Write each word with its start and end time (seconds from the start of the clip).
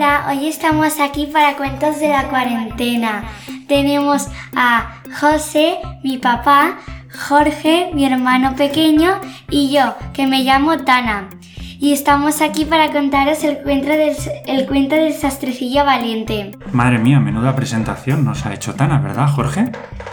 Hola, 0.00 0.24
hoy 0.30 0.48
estamos 0.48 0.98
aquí 0.98 1.26
para 1.26 1.58
cuentos 1.58 2.00
de 2.00 2.08
la 2.08 2.30
cuarentena. 2.30 3.24
Tenemos 3.68 4.28
a 4.56 5.02
José, 5.20 5.74
mi 6.02 6.16
papá, 6.16 6.78
Jorge, 7.28 7.90
mi 7.92 8.06
hermano 8.06 8.56
pequeño, 8.56 9.20
y 9.50 9.70
yo, 9.70 9.94
que 10.14 10.26
me 10.26 10.42
llamo 10.42 10.78
Tana. 10.78 11.28
Y 11.78 11.92
estamos 11.92 12.40
aquí 12.40 12.64
para 12.64 12.90
contaros 12.92 13.44
el 13.44 13.58
cuento 13.58 13.88
del, 13.88 14.16
el 14.46 14.66
cuento 14.66 14.94
del 14.94 15.12
sastrecillo 15.12 15.84
valiente. 15.84 16.52
Madre 16.72 16.98
mía, 16.98 17.20
menuda 17.20 17.54
presentación 17.54 18.24
nos 18.24 18.46
ha 18.46 18.54
hecho 18.54 18.74
Tana, 18.74 19.00
¿verdad, 19.00 19.28
Jorge? 19.28 19.70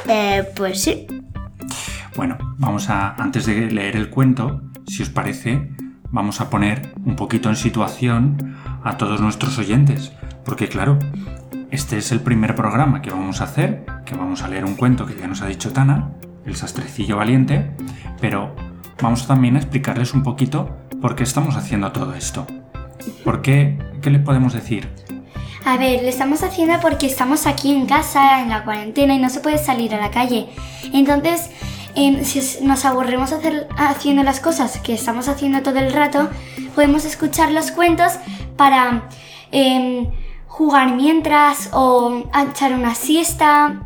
Eh, 0.10 0.44
pues 0.54 0.84
sí. 0.84 1.08
Bueno, 2.18 2.38
vamos 2.58 2.90
a, 2.90 3.16
antes 3.16 3.46
de 3.46 3.72
leer 3.72 3.96
el 3.96 4.10
cuento, 4.10 4.64
si 4.86 5.04
os 5.04 5.10
parece, 5.10 5.70
vamos 6.12 6.42
a 6.42 6.50
poner 6.50 6.92
un 7.06 7.16
poquito 7.16 7.48
en 7.48 7.56
situación 7.56 8.58
a 8.88 8.98
todos 8.98 9.20
nuestros 9.20 9.58
oyentes, 9.58 10.14
porque 10.46 10.70
claro, 10.70 10.98
este 11.72 11.98
es 11.98 12.14
el 12.14 12.22
primer 12.22 12.56
programa 12.56 13.02
que 13.02 13.10
vamos 13.10 13.42
a 13.42 13.44
hacer, 13.44 13.86
que 14.06 14.16
vamos 14.16 14.44
a 14.44 14.48
leer 14.48 14.64
un 14.64 14.76
cuento 14.76 15.06
que 15.06 15.16
ya 15.16 15.28
nos 15.28 15.42
ha 15.42 15.48
dicho 15.48 15.74
Tana, 15.74 16.12
El 16.46 16.56
sastrecillo 16.56 17.18
valiente, 17.18 17.70
pero 18.22 18.56
vamos 19.02 19.28
también 19.28 19.58
a 19.58 19.60
explicarles 19.60 20.14
un 20.14 20.24
poquito 20.24 20.78
por 21.02 21.16
qué 21.16 21.24
estamos 21.24 21.58
haciendo 21.58 21.92
todo 21.92 22.14
esto. 22.14 22.48
¿Por 23.26 23.42
qué? 23.42 23.78
¿Qué 24.02 24.10
le 24.10 24.20
podemos 24.20 24.54
decir? 24.54 24.88
A 25.66 25.78
ver, 25.78 26.02
lo 26.02 26.08
estamos 26.08 26.42
haciendo 26.44 26.80
porque 26.80 27.08
estamos 27.08 27.46
aquí 27.46 27.76
en 27.76 27.88
casa, 27.88 28.42
en 28.42 28.48
la 28.48 28.64
cuarentena, 28.64 29.14
y 29.14 29.20
no 29.20 29.30
se 29.30 29.42
puede 29.42 29.58
salir 29.58 29.94
a 29.94 30.00
la 30.00 30.12
calle. 30.12 30.48
Entonces, 30.94 31.50
si 32.24 32.64
nos 32.64 32.86
aburrimos 32.86 33.32
hacer- 33.32 33.68
haciendo 33.78 34.24
las 34.24 34.40
cosas 34.40 34.78
que 34.80 34.94
estamos 34.94 35.28
haciendo 35.28 35.62
todo 35.64 35.80
el 35.80 35.92
rato, 35.94 36.30
podemos 36.76 37.06
escuchar 37.06 37.52
los 37.52 37.72
cuentos 37.72 38.14
para 38.56 39.10
em, 39.52 40.08
jugar 40.48 40.94
mientras 40.96 41.70
o 41.74 42.24
echar 42.52 42.74
una 42.74 42.94
siesta, 42.96 43.82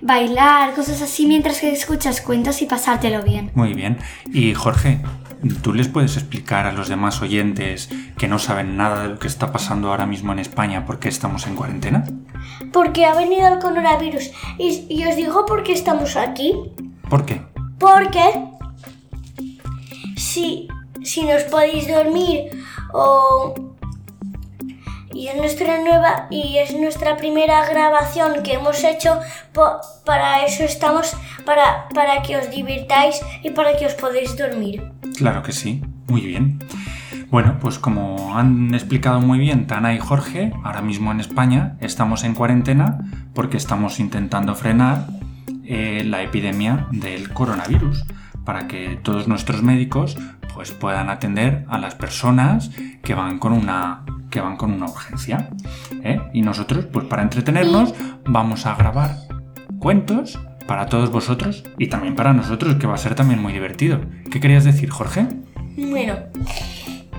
bailar, 0.00 0.74
cosas 0.74 1.02
así 1.02 1.26
mientras 1.26 1.60
que 1.60 1.70
escuchas 1.72 2.20
cuentos 2.20 2.62
y 2.62 2.66
pasártelo 2.66 3.22
bien. 3.22 3.50
Muy 3.54 3.74
bien. 3.74 3.98
Y 4.32 4.54
Jorge, 4.54 5.00
¿tú 5.62 5.72
les 5.72 5.88
puedes 5.88 6.16
explicar 6.16 6.66
a 6.66 6.72
los 6.72 6.88
demás 6.88 7.22
oyentes 7.22 7.88
que 8.18 8.28
no 8.28 8.38
saben 8.38 8.76
nada 8.76 9.02
de 9.02 9.08
lo 9.10 9.18
que 9.18 9.26
está 9.28 9.52
pasando 9.52 9.90
ahora 9.90 10.06
mismo 10.06 10.32
en 10.32 10.38
España 10.38 10.84
por 10.86 10.98
qué 10.98 11.08
estamos 11.08 11.46
en 11.46 11.54
cuarentena? 11.56 12.04
Porque 12.72 13.04
ha 13.06 13.14
venido 13.14 13.46
el 13.52 13.58
coronavirus. 13.58 14.30
Y, 14.58 14.86
y 14.88 15.04
os 15.06 15.16
digo 15.16 15.44
por 15.46 15.62
qué 15.62 15.72
estamos 15.72 16.16
aquí. 16.16 16.54
¿Por 17.08 17.24
qué? 17.24 17.40
Porque 17.78 18.20
si, 20.16 20.68
si 21.02 21.22
nos 21.24 21.42
podéis 21.44 21.88
dormir 21.88 22.50
o... 22.92 23.54
Y 25.12 25.28
es 25.28 25.36
nuestra 25.36 25.80
nueva 25.80 26.26
y 26.30 26.58
es 26.58 26.74
nuestra 26.78 27.16
primera 27.16 27.66
grabación 27.66 28.42
que 28.42 28.54
hemos 28.54 28.84
hecho. 28.84 29.18
po- 29.54 29.80
para 30.04 30.44
eso 30.44 30.62
estamos, 30.62 31.16
para, 31.46 31.88
para 31.94 32.20
que 32.22 32.36
os 32.36 32.50
divirtáis 32.50 33.20
y 33.42 33.50
para 33.50 33.76
que 33.78 33.86
os 33.86 33.94
podéis 33.94 34.36
dormir. 34.36 34.82
Claro 35.16 35.42
que 35.42 35.52
sí, 35.52 35.82
muy 36.06 36.20
bien. 36.20 36.58
Bueno, 37.30 37.56
pues 37.60 37.78
como 37.78 38.36
han 38.36 38.74
explicado 38.74 39.20
muy 39.20 39.38
bien 39.38 39.66
Tana 39.66 39.94
y 39.94 39.98
Jorge, 39.98 40.52
ahora 40.62 40.82
mismo 40.82 41.10
en 41.12 41.20
España 41.20 41.76
estamos 41.80 42.22
en 42.22 42.34
cuarentena 42.34 42.98
porque 43.34 43.56
estamos 43.56 43.98
intentando 43.98 44.54
frenar 44.54 45.06
eh, 45.66 46.02
la 46.04 46.22
epidemia 46.22 46.88
del 46.90 47.32
coronavirus 47.32 48.04
para 48.44 48.68
que 48.68 48.98
todos 49.02 49.28
nuestros 49.28 49.62
médicos 49.62 50.16
pues 50.54 50.70
puedan 50.70 51.10
atender 51.10 51.64
a 51.68 51.78
las 51.78 51.94
personas 51.94 52.70
que 53.02 53.14
van 53.14 53.38
con 53.38 53.52
una 53.52 54.04
que 54.30 54.40
van 54.40 54.56
con 54.56 54.72
una 54.72 54.86
urgencia 54.86 55.50
¿eh? 56.02 56.20
y 56.32 56.42
nosotros 56.42 56.86
pues 56.86 57.06
para 57.06 57.22
entretenernos 57.22 57.94
vamos 58.24 58.66
a 58.66 58.74
grabar 58.74 59.16
cuentos 59.78 60.38
para 60.66 60.86
todos 60.86 61.10
vosotros 61.10 61.64
y 61.78 61.88
también 61.88 62.14
para 62.14 62.32
nosotros 62.32 62.76
que 62.76 62.86
va 62.86 62.94
a 62.94 62.98
ser 62.98 63.14
también 63.14 63.40
muy 63.40 63.52
divertido 63.52 64.00
¿qué 64.30 64.40
querías 64.40 64.64
decir 64.64 64.90
Jorge? 64.90 65.26
Bueno, 65.76 66.16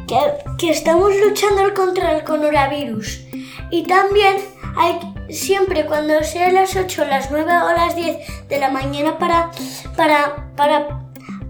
que, 0.08 0.18
que 0.58 0.72
estamos 0.72 1.12
luchando 1.24 1.74
contra 1.76 2.18
el 2.18 2.24
coronavirus. 2.24 3.22
Y 3.70 3.84
también 3.84 4.38
hay 4.76 4.96
siempre 5.30 5.86
cuando 5.86 6.24
sea 6.24 6.52
las 6.52 6.76
8, 6.76 7.06
las 7.06 7.32
9 7.32 7.52
o 7.64 7.72
las 7.74 7.96
10 7.96 8.18
de 8.50 8.60
la 8.60 8.70
mañana 8.70 9.18
para 9.18 9.52
para 9.96 10.52
para 10.56 11.00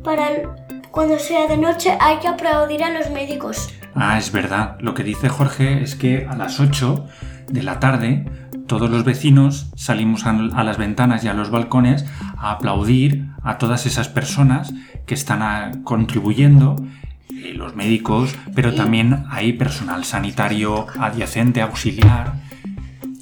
para 0.03 0.55
cuando 0.91 1.19
sea 1.19 1.47
de 1.47 1.57
noche 1.57 1.97
hay 1.99 2.17
que 2.17 2.27
aplaudir 2.27 2.83
a 2.83 2.91
los 2.91 3.09
médicos. 3.11 3.69
Ah, 3.93 4.17
es 4.17 4.31
verdad. 4.31 4.77
Lo 4.79 4.93
que 4.93 5.03
dice 5.03 5.29
Jorge 5.29 5.81
es 5.81 5.95
que 5.95 6.27
a 6.29 6.35
las 6.35 6.59
8 6.59 7.07
de 7.47 7.63
la 7.63 7.79
tarde 7.79 8.25
todos 8.67 8.89
los 8.89 9.03
vecinos 9.03 9.71
salimos 9.75 10.25
a, 10.25 10.33
las 10.33 10.77
ventanas 10.77 11.23
y 11.23 11.29
a 11.29 11.33
los 11.33 11.49
balcones 11.49 12.05
a 12.37 12.51
aplaudir 12.51 13.27
a 13.43 13.57
todas 13.57 13.85
esas 13.85 14.09
personas 14.09 14.73
que 15.05 15.13
están 15.13 15.41
ah, 15.41 15.71
contribuyendo, 15.83 16.75
los 17.53 17.75
médicos, 17.75 18.35
pero 18.55 18.73
también 18.73 19.25
hay 19.29 19.53
personal 19.53 20.03
sanitario 20.03 20.87
adyacente, 20.99 21.61
auxiliar, 21.61 22.33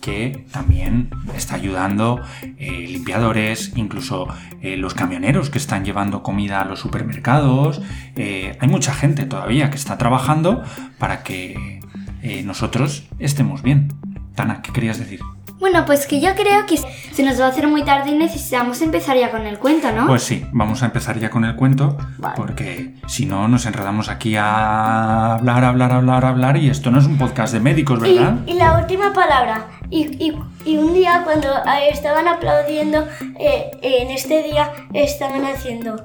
que 0.06 0.46
también 0.52 1.10
está 1.36 1.56
ayudando, 1.56 2.22
eh, 2.60 2.86
limpiadores, 2.88 3.74
incluso 3.76 4.28
eh, 4.62 4.78
los 4.78 4.94
camioneros 4.94 5.50
que 5.50 5.58
están 5.58 5.84
llevando 5.84 6.22
comida 6.22 6.62
a 6.62 6.66
los 6.66 6.80
supermercados. 6.80 7.82
Eh, 8.16 8.56
hay 8.62 8.68
mucha 8.68 8.94
gente 8.94 9.26
todavía 9.26 9.72
que 9.72 9.78
está 9.78 9.98
trabajando 9.98 10.64
para 11.00 11.24
que 11.24 11.80
nosotros 12.44 13.04
estemos 13.20 13.62
bien. 13.64 13.94
Tana, 14.36 14.62
¿qué 14.62 14.72
querías 14.72 14.98
decir? 15.00 15.20
Bueno, 15.60 15.86
pues 15.86 16.06
que 16.06 16.20
yo 16.20 16.36
creo 16.36 16.66
que 16.66 16.78
se 16.78 17.24
nos 17.24 17.40
va 17.40 17.46
a 17.46 17.50
hacer 17.50 17.68
muy 17.68 17.84
tarde 17.84 18.12
y 18.12 18.16
necesitamos 18.16 18.82
empezar 18.82 19.18
ya 19.18 19.32
con 19.32 19.46
el 19.48 19.58
cuento, 19.58 19.92
¿no? 19.92 20.06
Pues 20.06 20.24
sí, 20.24 20.46
vamos 20.52 20.84
a 20.84 20.88
empezar 20.88 21.18
ya 21.18 21.30
con 21.30 21.46
el 21.46 21.56
cuento, 21.56 21.98
Vale. 22.18 22.34
porque 22.36 22.94
si 23.08 23.26
no 23.26 23.48
nos 23.48 23.66
enredamos 23.66 24.10
aquí 24.10 24.36
a 24.36 25.36
hablar, 25.36 25.64
hablar, 25.64 25.94
hablar, 25.94 26.26
hablar, 26.26 26.58
y 26.58 26.70
esto 26.70 26.92
no 26.92 27.00
es 27.00 27.06
un 27.06 27.18
podcast 27.18 27.54
de 27.54 27.62
médicos, 27.62 28.00
Y, 28.06 28.16
¿verdad? 28.18 28.40
y 28.46 28.54
la 28.56 28.78
última 28.80 29.14
palabra. 29.14 29.66
Y, 29.90 30.08
y- 30.24 30.34
y 30.66 30.78
un 30.78 30.94
día 30.94 31.22
cuando 31.24 31.48
eh, 31.50 31.90
estaban 31.92 32.28
aplaudiendo, 32.28 33.08
eh, 33.40 33.72
en 33.82 34.10
este 34.10 34.44
día 34.44 34.72
estaban 34.94 35.46
haciendo, 35.46 36.04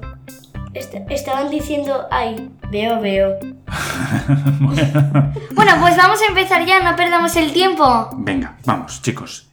est- 0.75 0.95
estaban 1.09 1.51
diciendo, 1.51 2.07
ay, 2.11 2.51
veo, 2.71 3.01
veo. 3.01 3.39
Bueno, 5.55 5.73
pues 5.81 5.97
vamos 5.97 6.21
a 6.23 6.27
empezar 6.27 6.65
ya, 6.67 6.81
no 6.83 6.97
perdamos 6.97 7.35
el 7.37 7.53
tiempo. 7.53 8.09
Venga, 8.17 8.57
vamos, 8.65 9.01
chicos. 9.03 9.47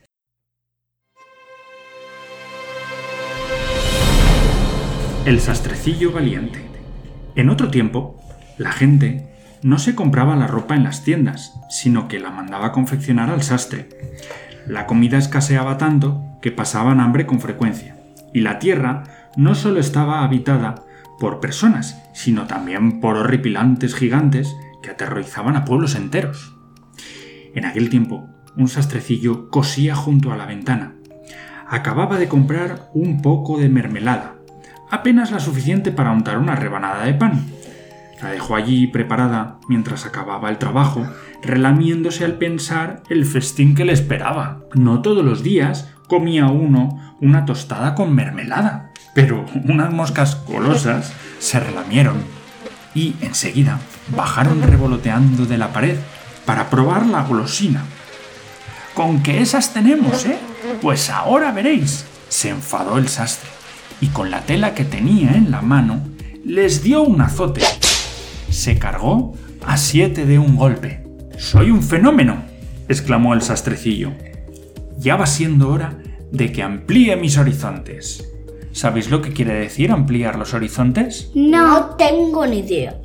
El 5.25 5.39
sastrecillo 5.41 6.11
valiente. 6.11 6.61
En 7.35 7.49
otro 7.49 7.69
tiempo, 7.69 8.19
la 8.57 8.71
gente 8.71 9.27
no 9.62 9.79
se 9.79 9.95
compraba 9.95 10.35
la 10.35 10.47
ropa 10.47 10.75
en 10.75 10.84
las 10.84 11.03
tiendas, 11.03 11.53
sino 11.69 12.07
que 12.07 12.19
la 12.19 12.31
mandaba 12.31 12.71
confeccionar 12.71 13.30
al 13.30 13.44
sastre. 13.44 13.89
La 14.68 14.86
comida 14.86 15.18
escaseaba 15.18 15.77
tanto 15.77 16.21
que 16.42 16.51
pasaban 16.51 17.00
hambre 17.00 17.25
con 17.25 17.39
frecuencia, 17.39 17.98
y 18.33 18.42
la 18.42 18.59
tierra 18.59 19.04
no 19.36 19.56
solo 19.56 19.80
estaba 19.80 20.24
habitada 20.24 20.83
por 21.19 21.39
personas, 21.39 22.01
sino 22.13 22.45
también 22.45 23.00
por 23.00 23.18
horripilantes 23.18 23.95
gigantes 23.95 24.56
que 24.81 24.92
aterrorizaban 24.92 25.56
a 25.56 25.65
pueblos 25.65 25.95
enteros. 25.95 26.53
En 27.56 27.65
aquel 27.65 27.89
tiempo, 27.89 28.27
un 28.56 28.68
sastrecillo 28.68 29.50
cosía 29.50 29.95
junto 29.95 30.31
a 30.31 30.38
la 30.38 30.45
ventana. 30.45 30.95
Acababa 31.68 32.18
de 32.18 32.27
comprar 32.27 32.89
un 32.94 33.21
poco 33.21 33.57
de 33.57 33.69
mermelada, 33.69 34.36
apenas 34.89 35.31
la 35.31 35.39
suficiente 35.39 35.92
para 35.92 36.12
untar 36.12 36.38
una 36.38 36.56
rebanada 36.56 37.06
de 37.06 37.13
pan. 37.13 37.45
La 38.21 38.31
dejó 38.31 38.55
allí 38.55 38.87
preparada 38.87 39.59
mientras 39.67 40.05
acababa 40.05 40.49
el 40.49 40.57
trabajo, 40.57 41.05
relamiéndose 41.43 42.25
al 42.25 42.33
pensar 42.33 43.03
el 43.09 43.25
festín 43.25 43.75
que 43.75 43.85
le 43.85 43.93
esperaba. 43.93 44.61
No 44.73 45.01
todos 45.01 45.23
los 45.23 45.43
días 45.43 45.89
comía 46.07 46.47
uno 46.47 47.15
una 47.21 47.45
tostada 47.45 47.93
con 47.93 48.15
mermelada, 48.15 48.91
pero 49.13 49.45
unas 49.65 49.91
moscas 49.91 50.35
colosas 50.35 51.13
se 51.39 51.59
relamieron 51.59 52.17
y 52.95 53.15
enseguida 53.21 53.79
bajaron 54.15 54.63
revoloteando 54.63 55.45
de 55.45 55.57
la 55.59 55.71
pared 55.71 55.97
para 56.45 56.69
probar 56.69 57.05
la 57.05 57.21
golosina. 57.21 57.83
Con 58.95 59.21
que 59.21 59.41
esas 59.41 59.73
tenemos, 59.73 60.25
¿eh? 60.25 60.39
Pues 60.81 61.11
ahora 61.11 61.51
veréis. 61.51 62.05
Se 62.29 62.49
enfadó 62.49 62.97
el 62.97 63.09
sastre 63.09 63.49
y 64.01 64.07
con 64.07 64.31
la 64.31 64.41
tela 64.41 64.73
que 64.73 64.85
tenía 64.85 65.33
en 65.33 65.51
la 65.51 65.61
mano 65.61 66.01
les 66.43 66.81
dio 66.81 67.03
un 67.03 67.21
azote. 67.21 67.61
Se 68.49 68.77
cargó 68.77 69.33
a 69.65 69.77
siete 69.77 70.25
de 70.25 70.39
un 70.39 70.55
golpe. 70.55 71.03
¡Soy 71.38 71.71
un 71.71 71.83
fenómeno! 71.83 72.44
exclamó 72.88 73.33
el 73.33 73.41
sastrecillo. 73.41 74.11
Ya 74.97 75.15
va 75.15 75.25
siendo 75.25 75.69
hora 75.69 75.97
de 76.31 76.51
que 76.51 76.63
amplíe 76.63 77.15
mis 77.15 77.38
horizontes. 77.38 78.27
¿Sabéis 78.71 79.09
lo 79.09 79.21
que 79.21 79.33
quiere 79.33 79.53
decir 79.53 79.91
ampliar 79.91 80.38
los 80.38 80.53
horizontes? 80.53 81.31
No. 81.35 81.95
Tengo 81.97 82.45
ni 82.45 82.59
idea. 82.59 82.95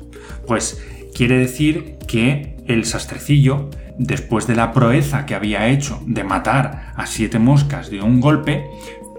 Pues 0.47 0.81
quiere 1.13 1.37
decir 1.37 1.97
que 2.07 2.55
el 2.67 2.85
sastrecillo 2.85 3.69
después 3.97 4.47
de 4.47 4.55
la 4.55 4.71
proeza 4.71 5.25
que 5.25 5.35
había 5.35 5.67
hecho 5.67 6.01
de 6.05 6.23
matar 6.23 6.93
a 6.95 7.05
siete 7.05 7.39
moscas 7.39 7.89
de 7.89 8.01
un 8.01 8.21
golpe, 8.21 8.65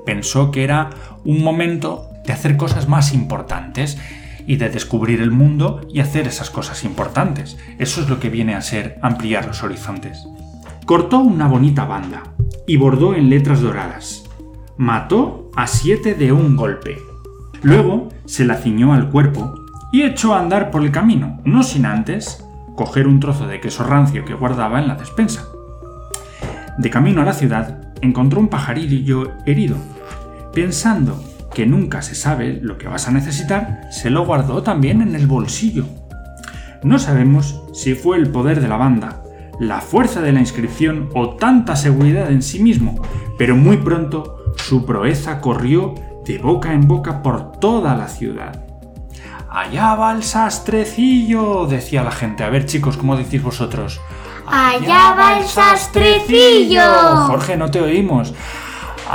pensó 0.04 0.50
que 0.50 0.64
era 0.64 0.90
un 1.24 1.42
momento 1.42 2.08
de 2.26 2.32
hacer 2.32 2.56
cosas 2.56 2.88
más 2.88 3.12
importantes 3.12 3.98
y 4.46 4.56
de 4.56 4.68
descubrir 4.68 5.20
el 5.20 5.30
mundo 5.30 5.80
y 5.92 6.00
hacer 6.00 6.26
esas 6.26 6.50
cosas 6.50 6.84
importantes. 6.84 7.56
Eso 7.78 8.00
es 8.00 8.08
lo 8.08 8.20
que 8.20 8.30
viene 8.30 8.54
a 8.54 8.60
ser 8.60 8.98
ampliar 9.02 9.46
los 9.46 9.62
horizontes. 9.62 10.26
Cortó 10.86 11.20
una 11.20 11.48
bonita 11.48 11.84
banda 11.84 12.22
y 12.66 12.76
bordó 12.76 13.14
en 13.14 13.30
letras 13.30 13.60
doradas. 13.60 14.24
Mató 14.76 15.50
a 15.56 15.66
siete 15.66 16.14
de 16.14 16.32
un 16.32 16.56
golpe. 16.56 16.98
Luego 17.62 18.10
se 18.26 18.44
la 18.44 18.56
ciñó 18.56 18.92
al 18.92 19.10
cuerpo 19.10 19.54
y 19.92 20.02
echó 20.02 20.34
a 20.34 20.40
andar 20.40 20.70
por 20.70 20.82
el 20.82 20.90
camino, 20.90 21.40
no 21.44 21.62
sin 21.62 21.86
antes 21.86 22.44
coger 22.76 23.06
un 23.06 23.20
trozo 23.20 23.46
de 23.46 23.60
queso 23.60 23.84
rancio 23.84 24.24
que 24.24 24.34
guardaba 24.34 24.80
en 24.80 24.88
la 24.88 24.96
despensa. 24.96 25.46
De 26.76 26.90
camino 26.90 27.22
a 27.22 27.24
la 27.24 27.32
ciudad, 27.32 27.94
encontró 28.00 28.40
un 28.40 28.48
pajarillo 28.48 29.32
herido. 29.46 29.76
Pensando 30.52 31.22
que 31.54 31.66
nunca 31.66 32.02
se 32.02 32.14
sabe 32.14 32.58
lo 32.60 32.76
que 32.76 32.88
vas 32.88 33.08
a 33.08 33.12
necesitar, 33.12 33.88
se 33.90 34.10
lo 34.10 34.26
guardó 34.26 34.62
también 34.62 35.00
en 35.00 35.14
el 35.14 35.26
bolsillo. 35.26 35.86
No 36.82 36.98
sabemos 36.98 37.62
si 37.72 37.94
fue 37.94 38.18
el 38.18 38.28
poder 38.28 38.60
de 38.60 38.68
la 38.68 38.76
banda, 38.76 39.22
la 39.58 39.80
fuerza 39.80 40.20
de 40.20 40.32
la 40.32 40.40
inscripción 40.40 41.08
o 41.14 41.36
tanta 41.36 41.76
seguridad 41.76 42.30
en 42.30 42.42
sí 42.42 42.62
mismo, 42.62 43.00
pero 43.38 43.56
muy 43.56 43.78
pronto 43.78 44.54
su 44.56 44.84
proeza 44.84 45.40
corrió 45.40 45.94
de 46.26 46.38
boca 46.38 46.72
en 46.72 46.86
boca 46.86 47.22
por 47.22 47.52
toda 47.52 47.96
la 47.96 48.08
ciudad. 48.08 48.64
Allá 49.48 49.94
va 49.94 50.12
el 50.12 50.24
sastrecillo, 50.24 51.66
decía 51.66 52.02
la 52.02 52.10
gente. 52.10 52.42
A 52.42 52.50
ver 52.50 52.66
chicos, 52.66 52.96
¿cómo 52.96 53.16
decís 53.16 53.42
vosotros? 53.42 54.00
Allá 54.46 55.14
va 55.16 55.38
el 55.38 55.44
sastrecillo. 55.44 56.82
Jorge, 57.28 57.56
no 57.56 57.70
te 57.70 57.80
oímos. 57.80 58.34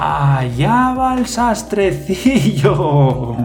Allá 0.01 0.93
va 0.93 1.17
el 1.17 1.27
sastrecillo. 1.27 3.35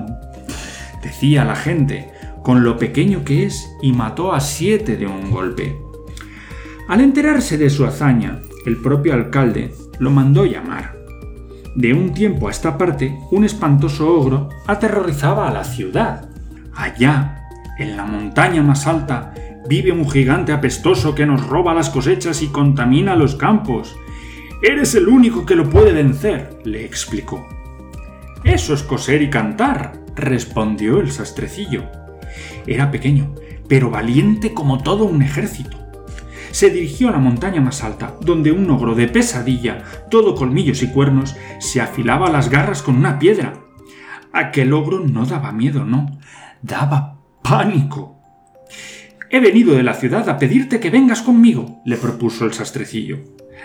Decía 1.03 1.45
la 1.45 1.57
gente, 1.57 2.13
con 2.45 2.63
lo 2.63 2.79
pequeño 2.79 3.25
que 3.25 3.45
es, 3.45 3.69
y 3.83 3.93
mató 3.93 4.33
a 4.33 4.39
siete 4.39 4.97
de 4.97 5.09
un 5.09 5.33
golpe. 5.33 5.77
Al 6.89 7.01
enterarse 7.01 7.59
de 7.59 7.71
su 7.71 7.85
hazaña, 7.85 8.39
el 8.67 8.77
propio 8.77 9.15
alcalde 9.15 9.75
lo 9.99 10.13
mandó 10.13 10.47
llamar. 10.47 10.95
De 11.75 11.93
un 11.93 12.15
tiempo 12.15 12.47
a 12.47 12.53
esta 12.53 12.79
parte, 12.79 13.19
un 13.33 13.45
espantoso 13.45 14.15
ogro 14.15 14.49
aterrorizaba 14.69 15.49
a 15.49 15.53
la 15.53 15.65
ciudad. 15.65 16.29
Allá, 16.73 17.49
en 17.81 17.97
la 17.97 18.05
montaña 18.05 18.63
más 18.63 18.87
alta, 18.87 19.35
vive 19.69 19.91
un 19.91 20.09
gigante 20.09 20.53
apestoso 20.53 21.17
que 21.17 21.27
nos 21.27 21.49
roba 21.49 21.75
las 21.75 21.91
cosechas 21.91 22.43
y 22.43 22.47
contamina 22.47 23.17
los 23.17 23.35
campos. 23.35 23.97
Eres 24.63 24.95
el 24.95 25.09
único 25.09 25.45
que 25.45 25.57
lo 25.57 25.69
puede 25.69 25.93
vencer, 25.93 26.59
le 26.65 26.85
explicó. 26.85 27.47
Eso 28.45 28.75
es 28.75 28.83
coser 28.83 29.23
y 29.23 29.31
cantar, 29.31 30.05
respondió 30.15 31.01
el 31.01 31.11
sastrecillo. 31.11 31.85
Era 32.67 32.91
pequeño, 32.91 33.35
pero 33.69 33.91
valiente 33.91 34.55
como 34.55 34.83
todo 34.83 35.05
un 35.05 35.23
ejército. 35.23 35.79
Se 36.51 36.71
dirigió 36.71 37.09
a 37.09 37.13
la 37.13 37.19
montaña 37.19 37.61
más 37.61 37.83
alta, 37.83 38.17
donde 38.21 38.53
un 38.53 38.71
ogro 38.71 38.95
de 38.95 39.09
pesadilla, 39.09 39.83
todo 40.11 40.35
colmillos 40.35 40.83
y 40.83 40.89
cuernos, 40.89 41.35
se 41.59 41.81
afilaba 41.81 42.31
las 42.31 42.49
garras 42.49 42.83
con 42.83 42.97
una 42.97 43.19
piedra. 43.19 43.55
Aquel 44.33 44.73
ogro 44.73 45.01
no 45.01 45.27
daba 45.27 45.53
miedo, 45.53 45.85
no, 45.85 46.19
daba 46.63 47.19
pánico. 47.43 48.21
He 49.31 49.41
venido 49.41 49.75
de 49.75 49.83
la 49.83 49.95
ciudad 49.95 50.29
a 50.29 50.39
pedirte 50.39 50.79
que 50.79 50.91
vengas 50.91 51.23
conmigo, 51.23 51.83
le 51.85 51.97
propuso 51.97 52.45
el 52.45 52.53
sastrecillo. 52.53 53.19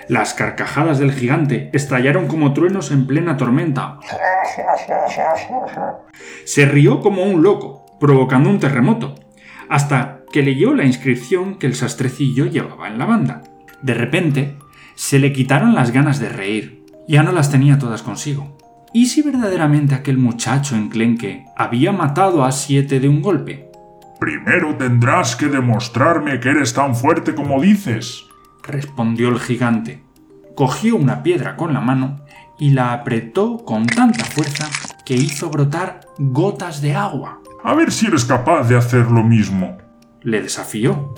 Las 0.08 0.34
carcajadas 0.34 1.00
del 1.00 1.12
gigante 1.12 1.70
estallaron 1.74 2.28
como 2.28 2.54
truenos 2.54 2.92
en 2.92 3.06
plena 3.06 3.38
tormenta. 3.38 4.00
Se 6.46 6.66
rió 6.66 7.02
como 7.02 7.24
un 7.24 7.44
loco, 7.44 7.86
provocando 8.00 8.50
un 8.50 8.60
terremoto, 8.60 9.16
hasta 9.70 10.22
que 10.32 10.44
leyó 10.44 10.74
la 10.74 10.86
inscripción 10.86 11.60
que 11.60 11.68
el 11.68 11.76
sastrecillo 11.76 12.46
llevaba 12.46 12.88
en 12.88 12.98
la 12.98 13.06
banda. 13.06 13.44
De 13.82 13.94
repente, 13.94 14.58
se 14.96 15.20
le 15.20 15.32
quitaron 15.32 15.76
las 15.76 15.92
ganas 15.92 16.20
de 16.20 16.30
reír. 16.30 16.86
Ya 17.08 17.24
no 17.24 17.32
las 17.32 17.50
tenía 17.50 17.80
todas 17.80 18.04
consigo. 18.04 18.58
¿Y 18.94 19.08
si 19.08 19.22
verdaderamente 19.22 19.96
aquel 19.96 20.18
muchacho 20.18 20.76
enclenque 20.76 21.46
había 21.56 21.92
matado 21.92 22.44
a 22.44 22.52
siete 22.52 23.00
de 23.00 23.08
un 23.08 23.22
golpe? 23.22 23.70
Primero 24.20 24.76
tendrás 24.76 25.36
que 25.36 25.46
demostrarme 25.46 26.40
que 26.40 26.50
eres 26.50 26.74
tan 26.74 26.96
fuerte 26.96 27.36
como 27.36 27.62
dices, 27.62 28.26
respondió 28.64 29.30
el 29.30 29.40
gigante. 29.40 30.04
Cogió 30.56 30.96
una 30.96 31.24
piedra 31.24 31.56
con 31.56 31.74
la 31.74 31.82
mano 31.82 32.22
y 32.60 32.72
la 32.72 32.94
apretó 32.94 33.58
con 33.58 33.86
tanta 33.86 34.26
fuerza 34.26 34.70
que 35.06 35.16
hizo 35.16 35.50
brotar 35.50 36.02
gotas 36.18 36.82
de 36.82 36.96
agua. 36.96 37.42
A 37.64 37.74
ver 37.74 37.92
si 37.92 38.08
eres 38.08 38.26
capaz 38.26 38.68
de 38.68 38.78
hacer 38.78 39.10
lo 39.10 39.24
mismo. 39.24 39.78
Le 40.22 40.42
desafió. 40.42 41.16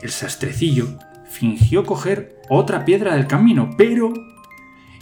El 0.00 0.10
sastrecillo 0.10 0.88
fingió 1.30 1.84
coger 1.84 2.40
otra 2.48 2.84
piedra 2.84 3.14
del 3.14 3.26
camino, 3.26 3.70
pero, 3.76 4.12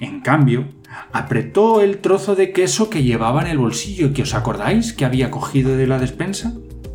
en 0.00 0.20
cambio, 0.20 0.68
apretó 1.12 1.80
el 1.80 1.98
trozo 1.98 2.34
de 2.34 2.52
queso 2.52 2.90
que 2.90 3.02
llevaba 3.02 3.42
en 3.42 3.48
el 3.48 3.58
bolsillo 3.58 4.12
que 4.12 4.22
os 4.22 4.34
acordáis 4.34 4.92
que 4.92 5.04
había 5.04 5.30
cogido 5.30 5.76
de 5.76 5.86
la 5.86 5.98
despensa. 5.98 6.52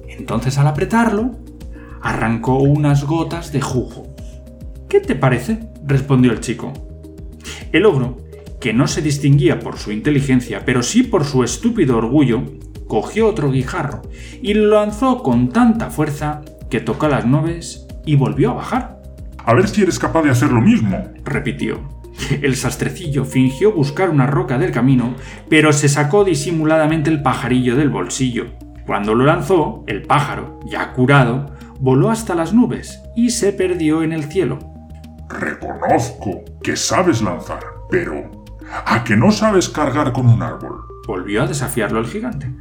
Entonces 0.08 0.58
al 0.58 0.68
apretarlo, 0.68 1.38
arrancó 2.02 2.60
unas 2.60 3.04
gotas 3.04 3.52
de 3.52 3.62
jugo. 3.62 4.15
¿Qué 4.96 5.02
te 5.02 5.16
parece? 5.16 5.60
respondió 5.86 6.32
el 6.32 6.40
chico. 6.40 6.72
El 7.74 7.86
ogro, 7.86 8.16
que 8.62 8.72
no 8.72 8.88
se 8.88 9.02
distinguía 9.02 9.60
por 9.60 9.78
su 9.78 9.92
inteligencia, 9.92 10.64
pero 10.64 10.84
sí 10.84 11.04
por 11.04 11.26
su 11.26 11.44
estúpido 11.44 11.98
orgullo, 11.98 12.44
cogió 12.88 13.28
otro 13.28 13.52
guijarro 13.52 14.04
y 14.42 14.54
lo 14.54 14.80
lanzó 14.80 15.22
con 15.22 15.50
tanta 15.50 15.90
fuerza 15.90 16.44
que 16.70 16.80
tocó 16.80 17.10
las 17.10 17.26
nubes 17.26 17.86
y 18.06 18.16
volvió 18.16 18.52
a 18.52 18.54
bajar. 18.54 19.02
A 19.44 19.54
ver 19.54 19.68
si 19.68 19.82
eres 19.82 20.00
capaz 20.00 20.22
de 20.22 20.30
hacer 20.30 20.54
lo 20.54 20.62
mismo, 20.62 21.10
repitió. 21.26 21.82
El 22.42 22.56
sastrecillo 22.56 23.26
fingió 23.26 23.74
buscar 23.74 24.10
una 24.10 24.28
roca 24.28 24.58
del 24.58 24.72
camino, 24.72 25.16
pero 25.50 25.74
se 25.74 25.90
sacó 25.90 26.24
disimuladamente 26.24 27.10
el 27.10 27.22
pajarillo 27.22 27.76
del 27.76 27.90
bolsillo. 27.90 28.46
Cuando 28.86 29.14
lo 29.14 29.26
lanzó, 29.26 29.84
el 29.88 30.04
pájaro, 30.04 30.62
ya 30.72 30.94
curado, 30.94 31.52
voló 31.82 32.12
hasta 32.12 32.34
las 32.34 32.54
nubes 32.54 33.02
y 33.14 33.32
se 33.32 33.52
perdió 33.52 34.02
en 34.02 34.14
el 34.14 34.24
cielo. 34.32 34.75
Reconozco 35.30 36.44
que 36.62 36.76
sabes 36.76 37.22
lanzar, 37.22 37.60
pero 37.90 38.32
¿a 38.86 39.04
que 39.04 39.16
no 39.16 39.32
sabes 39.32 39.70
cargar 39.70 40.14
con 40.14 40.28
un 40.28 40.44
árbol? 40.44 40.86
Volvió 41.08 41.44
a 41.44 41.48
desafiarlo 41.48 42.00
el 42.00 42.08
gigante. 42.08 42.52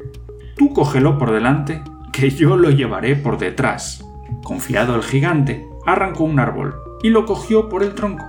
Tú 0.56 0.72
cógelo 0.72 1.18
por 1.18 1.30
delante, 1.30 1.82
que 2.12 2.30
yo 2.30 2.56
lo 2.56 2.70
llevaré 2.70 3.16
por 3.16 3.38
detrás. 3.38 4.04
Confiado 4.42 4.96
el 4.96 5.02
gigante, 5.02 5.68
arrancó 5.86 6.24
un 6.24 6.38
árbol 6.38 6.74
y 7.02 7.10
lo 7.10 7.26
cogió 7.26 7.68
por 7.68 7.82
el 7.82 7.94
tronco. 7.94 8.24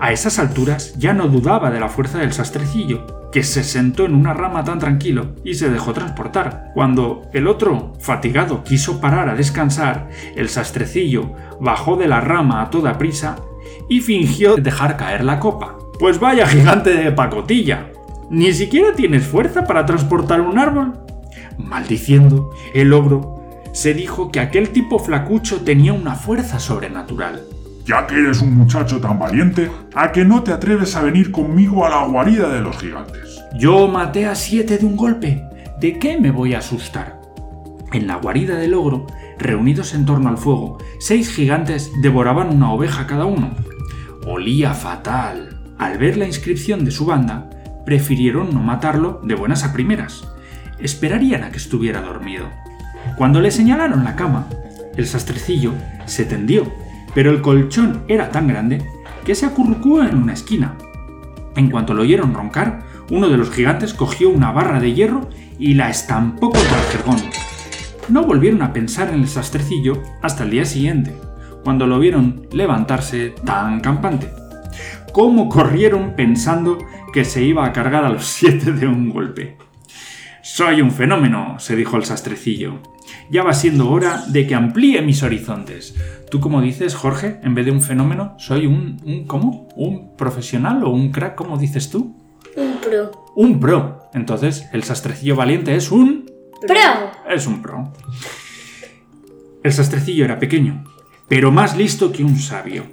A 0.00 0.12
esas 0.12 0.38
alturas 0.38 0.94
ya 0.96 1.12
no 1.12 1.26
dudaba 1.26 1.70
de 1.70 1.80
la 1.80 1.88
fuerza 1.88 2.18
del 2.18 2.32
sastrecillo, 2.32 3.30
que 3.32 3.42
se 3.42 3.64
sentó 3.64 4.04
en 4.04 4.14
una 4.14 4.32
rama 4.32 4.62
tan 4.64 4.78
tranquilo 4.78 5.34
y 5.44 5.54
se 5.54 5.70
dejó 5.70 5.92
transportar. 5.92 6.70
Cuando 6.74 7.22
el 7.32 7.48
otro, 7.48 7.92
fatigado, 7.98 8.62
quiso 8.62 9.00
parar 9.00 9.28
a 9.28 9.34
descansar, 9.34 10.08
el 10.36 10.48
sastrecillo 10.48 11.32
bajó 11.60 11.96
de 11.96 12.08
la 12.08 12.20
rama 12.20 12.62
a 12.62 12.70
toda 12.70 12.96
prisa 12.96 13.36
y 13.88 14.00
fingió 14.00 14.56
dejar 14.56 14.96
caer 14.96 15.24
la 15.24 15.40
copa. 15.40 15.76
Pues 15.98 16.20
vaya 16.20 16.46
gigante 16.46 16.90
de 16.90 17.12
pacotilla. 17.12 17.90
¿Ni 18.30 18.52
siquiera 18.52 18.92
tienes 18.94 19.26
fuerza 19.26 19.64
para 19.64 19.86
transportar 19.86 20.40
un 20.40 20.58
árbol? 20.58 20.98
Maldiciendo, 21.56 22.50
el 22.74 22.92
ogro 22.92 23.38
se 23.72 23.94
dijo 23.94 24.30
que 24.30 24.40
aquel 24.40 24.70
tipo 24.70 24.98
flacucho 24.98 25.62
tenía 25.62 25.92
una 25.92 26.14
fuerza 26.14 26.58
sobrenatural. 26.58 27.42
Ya 27.84 28.06
que 28.06 28.16
eres 28.16 28.42
un 28.42 28.54
muchacho 28.54 29.00
tan 29.00 29.18
valiente, 29.18 29.70
¿a 29.94 30.12
que 30.12 30.24
no 30.24 30.42
te 30.42 30.52
atreves 30.52 30.94
a 30.94 31.02
venir 31.02 31.30
conmigo 31.30 31.86
a 31.86 31.88
la 31.88 32.06
guarida 32.06 32.48
de 32.50 32.60
los 32.60 32.76
gigantes? 32.76 33.42
Yo 33.58 33.88
maté 33.88 34.26
a 34.26 34.34
siete 34.34 34.78
de 34.78 34.84
un 34.84 34.96
golpe. 34.96 35.42
¿De 35.80 35.98
qué 35.98 36.18
me 36.18 36.30
voy 36.30 36.54
a 36.54 36.58
asustar? 36.58 37.18
En 37.92 38.06
la 38.06 38.16
guarida 38.16 38.56
del 38.56 38.74
ogro, 38.74 39.06
reunidos 39.38 39.94
en 39.94 40.04
torno 40.04 40.28
al 40.28 40.36
fuego, 40.36 40.78
seis 40.98 41.32
gigantes 41.32 41.90
devoraban 42.02 42.54
una 42.54 42.72
oveja 42.72 43.06
cada 43.06 43.24
uno. 43.24 43.54
Olía 44.30 44.74
fatal. 44.74 45.58
Al 45.78 45.96
ver 45.96 46.18
la 46.18 46.26
inscripción 46.26 46.84
de 46.84 46.90
su 46.90 47.06
banda, 47.06 47.48
prefirieron 47.86 48.52
no 48.52 48.60
matarlo 48.60 49.22
de 49.24 49.34
buenas 49.34 49.64
a 49.64 49.72
primeras. 49.72 50.22
Esperarían 50.78 51.44
a 51.44 51.50
que 51.50 51.56
estuviera 51.56 52.02
dormido. 52.02 52.50
Cuando 53.16 53.40
le 53.40 53.50
señalaron 53.50 54.04
la 54.04 54.16
cama, 54.16 54.46
el 54.98 55.06
sastrecillo 55.06 55.72
se 56.04 56.26
tendió, 56.26 56.70
pero 57.14 57.30
el 57.30 57.40
colchón 57.40 58.04
era 58.06 58.30
tan 58.30 58.48
grande 58.48 58.86
que 59.24 59.34
se 59.34 59.46
acurrucó 59.46 60.02
en 60.02 60.18
una 60.18 60.34
esquina. 60.34 60.76
En 61.56 61.70
cuanto 61.70 61.94
lo 61.94 62.02
oyeron 62.02 62.34
roncar, 62.34 62.82
uno 63.10 63.30
de 63.30 63.38
los 63.38 63.50
gigantes 63.50 63.94
cogió 63.94 64.28
una 64.28 64.52
barra 64.52 64.78
de 64.78 64.92
hierro 64.92 65.30
y 65.58 65.72
la 65.72 65.88
estampó 65.88 66.50
contra 66.50 66.78
el 66.78 66.86
jergón. 66.88 67.20
No 68.10 68.24
volvieron 68.24 68.60
a 68.60 68.74
pensar 68.74 69.08
en 69.08 69.22
el 69.22 69.28
sastrecillo 69.28 70.02
hasta 70.20 70.44
el 70.44 70.50
día 70.50 70.66
siguiente, 70.66 71.14
cuando 71.68 71.86
lo 71.86 71.98
vieron 71.98 72.46
levantarse 72.50 73.34
tan 73.44 73.80
campante. 73.80 74.30
Cómo 75.12 75.50
corrieron 75.50 76.14
pensando 76.16 76.78
que 77.12 77.26
se 77.26 77.44
iba 77.44 77.66
a 77.66 77.74
cargar 77.74 78.06
a 78.06 78.08
los 78.08 78.24
siete 78.38 78.72
de 78.72 78.86
un 78.86 79.10
golpe. 79.10 79.58
Soy 80.42 80.80
un 80.80 80.90
fenómeno, 80.90 81.56
se 81.58 81.76
dijo 81.76 81.98
el 81.98 82.06
sastrecillo. 82.06 82.78
Ya 83.30 83.42
va 83.42 83.52
siendo 83.52 83.90
hora 83.90 84.24
de 84.28 84.46
que 84.46 84.54
amplíe 84.54 85.02
mis 85.02 85.22
horizontes. 85.22 85.94
¿Tú 86.30 86.40
cómo 86.40 86.62
dices, 86.62 86.94
Jorge? 86.94 87.38
En 87.42 87.54
vez 87.54 87.66
de 87.66 87.72
un 87.72 87.82
fenómeno, 87.82 88.34
soy 88.38 88.64
un, 88.64 89.02
un 89.04 89.26
¿cómo? 89.26 89.68
¿Un 89.76 90.16
profesional 90.16 90.82
o 90.84 90.88
un 90.88 91.12
crack? 91.12 91.34
¿Cómo 91.34 91.58
dices 91.58 91.90
tú? 91.90 92.16
Un 92.56 92.78
pro. 92.80 93.26
Un 93.36 93.60
pro. 93.60 94.08
Entonces, 94.14 94.66
el 94.72 94.84
sastrecillo 94.84 95.36
valiente 95.36 95.76
es 95.76 95.92
un... 95.92 96.30
¡Pro! 96.66 97.12
Es 97.28 97.46
un 97.46 97.60
pro. 97.60 97.92
El 99.62 99.72
sastrecillo 99.74 100.24
era 100.24 100.38
pequeño, 100.38 100.82
pero 101.28 101.52
más 101.52 101.76
listo 101.76 102.12
que 102.12 102.24
un 102.24 102.38
sabio. 102.38 102.86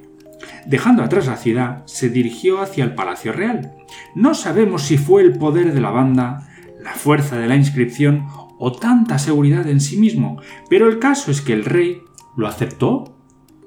Dejando 0.66 1.04
atrás 1.04 1.28
la 1.28 1.38
ciudad, 1.38 1.84
se 1.86 2.10
dirigió 2.10 2.62
hacia 2.62 2.84
el 2.84 2.96
Palacio 2.96 3.32
Real. 3.32 3.76
No 4.16 4.34
sabemos 4.34 4.84
si 4.84 4.98
fue 4.98 5.22
el 5.22 5.38
poder 5.38 5.74
de 5.74 5.82
la 5.82 5.92
banda, 5.92 6.48
la 6.82 6.94
fuerza 6.94 7.38
de 7.38 7.48
la 7.48 7.56
inscripción 7.56 8.28
o 8.58 8.72
tanta 8.72 9.20
seguridad 9.20 9.68
en 9.68 9.80
sí 9.80 9.98
mismo, 9.98 10.42
pero 10.70 10.88
el 10.88 11.00
caso 11.00 11.32
es 11.32 11.42
que 11.42 11.54
el 11.54 11.66
rey 11.66 12.02
lo 12.36 12.48
aceptó 12.48 13.18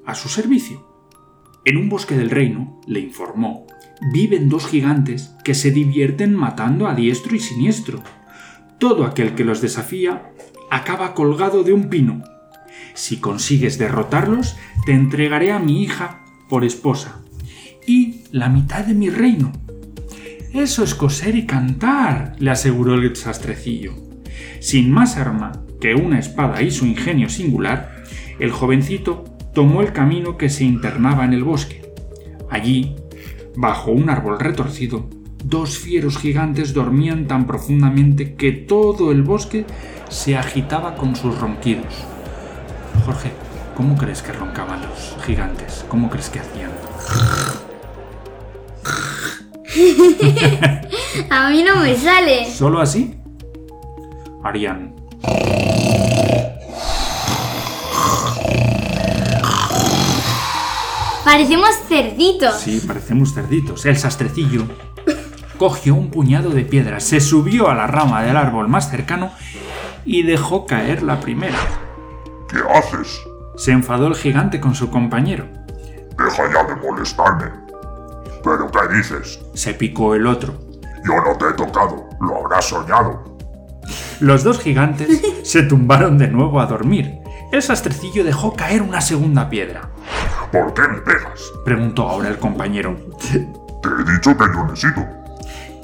a 0.05 0.15
su 0.15 0.29
servicio. 0.29 0.87
En 1.65 1.77
un 1.77 1.89
bosque 1.89 2.17
del 2.17 2.29
reino, 2.29 2.79
le 2.87 2.99
informó, 2.99 3.67
viven 4.13 4.49
dos 4.49 4.67
gigantes 4.67 5.35
que 5.43 5.53
se 5.53 5.71
divierten 5.71 6.33
matando 6.33 6.87
a 6.87 6.95
diestro 6.95 7.35
y 7.35 7.39
siniestro. 7.39 8.01
Todo 8.77 9.05
aquel 9.05 9.35
que 9.35 9.43
los 9.43 9.61
desafía 9.61 10.31
acaba 10.71 11.13
colgado 11.13 11.63
de 11.63 11.73
un 11.73 11.89
pino. 11.89 12.23
Si 12.93 13.17
consigues 13.17 13.77
derrotarlos, 13.77 14.57
te 14.85 14.93
entregaré 14.93 15.51
a 15.51 15.59
mi 15.59 15.83
hija 15.83 16.23
por 16.47 16.63
esposa 16.63 17.21
y 17.85 18.23
la 18.31 18.49
mitad 18.49 18.85
de 18.85 18.93
mi 18.93 19.09
reino. 19.09 19.51
Eso 20.53 20.83
es 20.83 20.95
coser 20.95 21.35
y 21.35 21.45
cantar, 21.45 22.35
le 22.39 22.51
aseguró 22.51 22.95
el 22.95 23.15
sastrecillo. 23.15 23.93
Sin 24.59 24.91
más 24.91 25.17
arma 25.17 25.51
que 25.79 25.95
una 25.95 26.19
espada 26.19 26.61
y 26.61 26.71
su 26.71 26.85
ingenio 26.85 27.29
singular, 27.29 28.03
el 28.39 28.51
jovencito 28.51 29.23
tomó 29.53 29.81
el 29.81 29.93
camino 29.93 30.37
que 30.37 30.49
se 30.49 30.63
internaba 30.63 31.25
en 31.25 31.33
el 31.33 31.43
bosque. 31.43 31.81
Allí, 32.49 32.95
bajo 33.55 33.91
un 33.91 34.09
árbol 34.09 34.39
retorcido, 34.39 35.09
dos 35.43 35.77
fieros 35.77 36.17
gigantes 36.17 36.73
dormían 36.73 37.27
tan 37.27 37.45
profundamente 37.45 38.35
que 38.35 38.51
todo 38.51 39.11
el 39.11 39.23
bosque 39.23 39.65
se 40.09 40.37
agitaba 40.37 40.95
con 40.95 41.15
sus 41.15 41.39
ronquidos. 41.39 42.05
Jorge, 43.09 43.31
¿cómo 43.75 43.97
crees 43.97 44.21
que 44.21 44.31
roncaban 44.31 44.83
los 44.83 45.17
gigantes? 45.25 45.83
¿Cómo 45.87 46.11
crees 46.11 46.29
que 46.29 46.41
hacían? 46.41 46.69
A 51.31 51.49
mí 51.49 51.63
no 51.63 51.77
me 51.77 51.95
sale. 51.95 52.45
¿Solo 52.45 52.79
así? 52.79 53.15
Harían. 54.43 54.93
Parecemos 61.25 61.71
cerditos. 61.87 62.59
Sí, 62.59 62.83
parecemos 62.85 63.33
cerditos. 63.33 63.87
El 63.87 63.97
sastrecillo 63.97 64.65
cogió 65.57 65.95
un 65.95 66.11
puñado 66.11 66.51
de 66.51 66.63
piedras, 66.63 67.05
se 67.05 67.19
subió 67.19 67.69
a 67.69 67.73
la 67.73 67.87
rama 67.87 68.21
del 68.21 68.37
árbol 68.37 68.67
más 68.67 68.91
cercano 68.91 69.31
y 70.05 70.21
dejó 70.21 70.67
caer 70.67 71.01
la 71.01 71.19
primera. 71.19 71.57
¿Qué 72.49 72.57
haces? 72.73 73.21
Se 73.57 73.71
enfadó 73.71 74.07
el 74.07 74.15
gigante 74.15 74.59
con 74.59 74.73
su 74.73 74.89
compañero. 74.89 75.45
Deja 76.17 76.51
ya 76.51 76.63
de 76.63 76.75
molestarme. 76.75 77.51
¿Pero 78.43 78.71
qué 78.71 78.95
dices? 78.95 79.39
Se 79.53 79.73
picó 79.73 80.15
el 80.15 80.25
otro. 80.25 80.53
Yo 81.05 81.15
no 81.15 81.37
te 81.37 81.49
he 81.49 81.53
tocado, 81.53 82.09
lo 82.19 82.37
habrás 82.37 82.65
soñado. 82.65 83.37
Los 84.19 84.43
dos 84.43 84.59
gigantes 84.59 85.21
se 85.43 85.63
tumbaron 85.63 86.17
de 86.17 86.27
nuevo 86.27 86.59
a 86.59 86.65
dormir. 86.65 87.19
El 87.51 87.61
sastrecillo 87.61 88.23
dejó 88.23 88.53
caer 88.53 88.81
una 88.81 89.01
segunda 89.01 89.49
piedra. 89.49 89.89
¿Por 90.51 90.73
qué 90.73 90.81
me 90.81 91.01
pegas? 91.01 91.39
Preguntó 91.63 92.09
ahora 92.09 92.29
el 92.29 92.39
compañero. 92.39 92.97
Te 93.31 93.37
he 93.37 94.11
dicho 94.11 94.35
que 94.35 94.45
yo 94.53 94.65
necesito. 94.65 95.05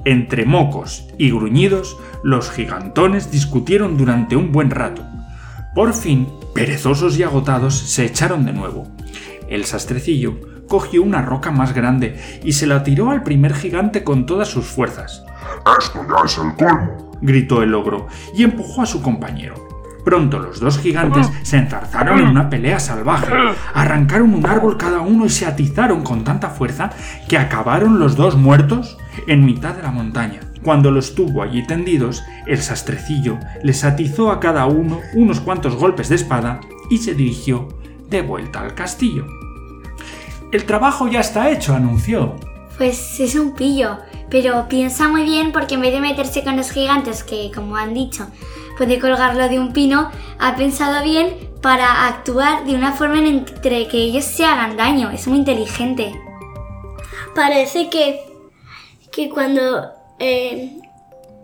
Entre 0.03 0.45
mocos 0.45 1.07
y 1.17 1.31
gruñidos, 1.31 1.97
los 2.23 2.51
gigantones 2.51 3.31
discutieron 3.31 3.97
durante 3.97 4.35
un 4.35 4.51
buen 4.51 4.69
rato. 4.69 5.03
Por 5.75 5.93
fin, 5.93 6.29
perezosos 6.53 7.19
y 7.19 7.23
agotados, 7.23 7.77
se 7.77 8.05
echaron 8.05 8.45
de 8.45 8.53
nuevo. 8.53 8.87
El 9.49 9.65
sastrecillo 9.65 10.39
cogió 10.69 11.03
una 11.03 11.21
roca 11.21 11.51
más 11.51 11.73
grande 11.73 12.39
y 12.45 12.53
se 12.53 12.65
la 12.65 12.81
tiró 12.83 13.11
al 13.11 13.23
primer 13.23 13.53
gigante 13.53 14.05
con 14.05 14.25
todas 14.25 14.47
sus 14.47 14.65
fuerzas. 14.65 15.25
Esto 15.77 15.99
ya 16.07 16.25
es 16.25 16.37
el 16.37 16.55
colmo. 16.55 17.11
gritó 17.21 17.61
el 17.61 17.75
ogro 17.75 18.07
y 18.33 18.43
empujó 18.43 18.83
a 18.83 18.85
su 18.85 19.01
compañero. 19.01 19.55
Pronto 20.05 20.39
los 20.39 20.61
dos 20.61 20.79
gigantes 20.79 21.29
se 21.43 21.57
enzarzaron 21.57 22.19
en 22.19 22.27
una 22.29 22.49
pelea 22.49 22.79
salvaje. 22.79 23.33
Arrancaron 23.73 24.33
un 24.33 24.45
árbol 24.45 24.77
cada 24.77 25.01
uno 25.01 25.25
y 25.25 25.29
se 25.29 25.45
atizaron 25.45 26.03
con 26.03 26.23
tanta 26.23 26.51
fuerza 26.51 26.89
que 27.27 27.37
acabaron 27.37 27.99
los 27.99 28.15
dos 28.15 28.37
muertos 28.37 28.97
en 29.27 29.43
mitad 29.43 29.75
de 29.75 29.83
la 29.83 29.91
montaña. 29.91 30.39
Cuando 30.65 30.89
los 30.89 31.13
tuvo 31.13 31.43
allí 31.43 31.61
tendidos, 31.67 32.23
el 32.47 32.59
sastrecillo 32.59 33.37
les 33.61 33.83
atizó 33.83 34.31
a 34.31 34.39
cada 34.39 34.65
uno 34.65 34.99
unos 35.13 35.39
cuantos 35.39 35.75
golpes 35.75 36.09
de 36.09 36.15
espada 36.15 36.59
y 36.89 36.97
se 36.97 37.13
dirigió 37.13 37.67
de 38.09 38.23
vuelta 38.23 38.61
al 38.61 38.73
castillo. 38.73 39.27
El 40.51 40.65
trabajo 40.65 41.07
ya 41.07 41.19
está 41.19 41.51
hecho, 41.51 41.75
anunció. 41.75 42.35
Pues 42.79 43.19
es 43.19 43.35
un 43.35 43.53
pillo, 43.53 43.99
pero 44.31 44.67
piensa 44.67 45.07
muy 45.07 45.21
bien 45.23 45.51
porque 45.51 45.75
en 45.75 45.81
vez 45.81 45.93
de 45.93 46.01
meterse 46.01 46.43
con 46.43 46.57
los 46.57 46.71
gigantes, 46.71 47.23
que 47.23 47.51
como 47.53 47.77
han 47.77 47.93
dicho, 47.93 48.25
puede 48.75 48.99
colgarlo 48.99 49.47
de 49.47 49.59
un 49.59 49.71
pino, 49.71 50.09
ha 50.39 50.55
pensado 50.55 51.03
bien 51.03 51.51
para 51.61 52.07
actuar 52.07 52.65
de 52.65 52.73
una 52.73 52.93
forma 52.93 53.19
en 53.19 53.27
entre 53.27 53.87
que 53.87 53.97
ellos 53.97 54.25
se 54.25 54.45
hagan 54.45 54.77
daño. 54.77 55.11
Es 55.11 55.27
muy 55.27 55.37
inteligente. 55.37 56.19
Parece 57.35 57.87
que, 57.91 58.21
que 59.11 59.29
cuando 59.29 59.91
eh, 60.19 60.79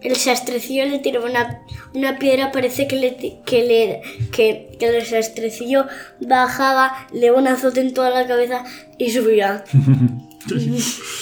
el 0.01 0.15
sastrecillo 0.15 0.85
le 0.85 0.99
tiró 0.99 1.23
una, 1.23 1.61
una 1.93 2.17
piedra, 2.17 2.51
parece 2.51 2.87
que, 2.87 2.95
le, 2.95 3.41
que, 3.45 3.63
le, 3.63 4.01
que, 4.31 4.75
que 4.79 4.97
el 4.97 5.05
sastrecillo 5.05 5.85
bajaba, 6.19 7.07
le 7.13 7.27
daba 7.27 7.39
un 7.39 7.47
azote 7.47 7.81
en 7.81 7.93
toda 7.93 8.09
la 8.09 8.27
cabeza 8.27 8.63
y 8.97 9.11
subía. 9.11 9.63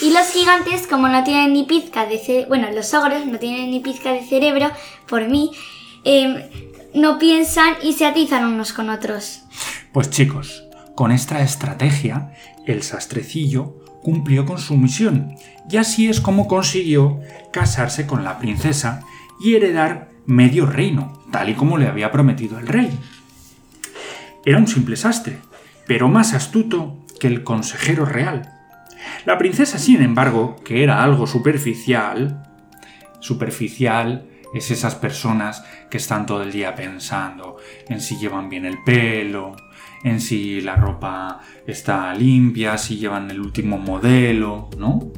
Y 0.01 0.11
los 0.11 0.27
gigantes, 0.31 0.87
como 0.87 1.09
no 1.09 1.23
tienen 1.25 1.53
ni 1.53 1.63
pizca 1.63 2.05
de 2.05 2.17
cerebro, 2.19 2.47
bueno, 2.47 2.71
los 2.71 2.93
ogros 2.93 3.25
no 3.25 3.37
tienen 3.37 3.69
ni 3.69 3.81
pizca 3.81 4.13
de 4.13 4.23
cerebro, 4.23 4.71
por 5.07 5.27
mí, 5.27 5.51
em, 6.05 6.41
no 6.93 7.19
piensan 7.19 7.75
y 7.83 7.93
se 7.93 8.05
atizan 8.05 8.45
unos 8.45 8.71
con 8.71 8.89
otros. 8.89 9.41
Pues 9.91 10.09
chicos, 10.09 10.63
con 10.99 11.13
esta 11.13 11.41
estrategia, 11.41 12.33
el 12.65 12.83
sastrecillo 12.83 13.77
cumplió 14.03 14.45
con 14.45 14.57
su 14.57 14.75
misión 14.75 15.33
y 15.69 15.77
así 15.77 16.09
es 16.09 16.19
como 16.19 16.45
consiguió 16.45 17.21
casarse 17.53 18.05
con 18.05 18.25
la 18.25 18.37
princesa 18.37 19.05
y 19.39 19.55
heredar 19.55 20.09
medio 20.25 20.65
reino, 20.65 21.23
tal 21.31 21.47
y 21.47 21.53
como 21.53 21.77
le 21.77 21.87
había 21.87 22.11
prometido 22.11 22.59
el 22.59 22.67
rey. 22.67 22.91
Era 24.43 24.57
un 24.57 24.67
simple 24.67 24.97
sastre, 24.97 25.37
pero 25.87 26.09
más 26.09 26.33
astuto 26.33 26.97
que 27.17 27.27
el 27.27 27.45
consejero 27.45 28.03
real. 28.03 28.51
La 29.25 29.37
princesa, 29.37 29.79
sin 29.79 30.01
embargo, 30.01 30.57
que 30.65 30.83
era 30.83 31.01
algo 31.01 31.27
superficial, 31.27 32.43
superficial 33.21 34.27
es 34.53 34.69
esas 34.69 34.95
personas 34.95 35.63
que 35.89 35.95
están 35.95 36.25
todo 36.25 36.43
el 36.43 36.51
día 36.51 36.75
pensando 36.75 37.55
en 37.87 38.01
si 38.01 38.17
llevan 38.17 38.49
bien 38.49 38.65
el 38.65 38.83
pelo, 38.83 39.55
en 40.03 40.19
si 40.21 40.61
la 40.61 40.75
ropa 40.75 41.39
está 41.67 42.13
limpia, 42.13 42.77
si 42.77 42.97
llevan 42.97 43.29
el 43.31 43.39
último 43.39 43.77
modelo, 43.77 44.69
¿no? 44.77 45.11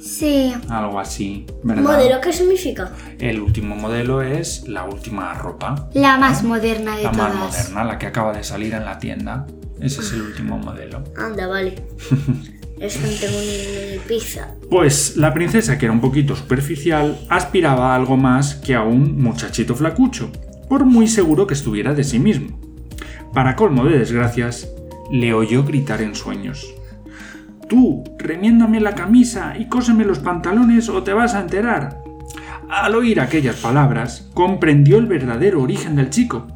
Sí. 0.00 0.52
Algo 0.68 1.00
así, 1.00 1.44
¿verdad? 1.64 1.82
¿Modelo 1.82 2.20
qué 2.20 2.32
significa? 2.32 2.92
El 3.18 3.40
último 3.40 3.74
modelo 3.76 4.22
es 4.22 4.66
la 4.68 4.84
última 4.84 5.34
ropa, 5.34 5.88
La 5.94 6.16
más 6.18 6.42
moderna 6.44 6.96
de 6.96 7.02
la 7.04 7.10
todas. 7.12 7.34
más 7.34 7.52
moderna, 7.52 7.84
la 7.84 7.98
que 7.98 8.06
acaba 8.06 8.32
de 8.32 8.44
salir 8.44 8.74
en 8.74 8.84
la 8.84 8.98
tienda. 8.98 9.46
Ese 9.80 10.00
es 10.00 10.12
el 10.12 10.22
último 10.22 10.58
modelo. 10.58 11.02
Anda, 11.16 11.46
vale. 11.46 11.74
Eso 12.80 13.00
no 13.00 13.08
tengo 13.08 13.40
ni, 13.40 13.92
ni 13.94 13.98
pizza. 14.06 14.54
Pues 14.70 15.16
la 15.16 15.34
princesa, 15.34 15.76
que 15.78 15.86
era 15.86 15.92
un 15.92 16.00
poquito 16.00 16.36
superficial, 16.36 17.18
aspiraba 17.28 17.92
a 17.92 17.96
algo 17.96 18.16
más 18.16 18.54
que 18.54 18.76
a 18.76 18.82
un 18.82 19.20
muchachito 19.20 19.74
flacucho, 19.74 20.30
por 20.68 20.84
muy 20.84 21.08
seguro 21.08 21.44
que 21.46 21.54
estuviera 21.54 21.92
de 21.92 22.04
sí 22.04 22.20
mismo. 22.20 22.60
Para 23.38 23.54
colmo 23.54 23.84
de 23.84 23.96
desgracias, 23.96 24.68
le 25.12 25.32
oyó 25.32 25.62
gritar 25.62 26.02
en 26.02 26.16
sueños. 26.16 26.74
Tú, 27.68 28.02
remiéndame 28.18 28.80
la 28.80 28.96
camisa 28.96 29.54
y 29.56 29.68
cóseme 29.68 30.04
los 30.04 30.18
pantalones 30.18 30.88
o 30.88 31.04
te 31.04 31.12
vas 31.12 31.36
a 31.36 31.42
enterar. 31.42 32.02
Al 32.68 32.96
oír 32.96 33.20
aquellas 33.20 33.54
palabras, 33.54 34.28
comprendió 34.34 34.98
el 34.98 35.06
verdadero 35.06 35.62
origen 35.62 35.94
del 35.94 36.10
chico 36.10 36.48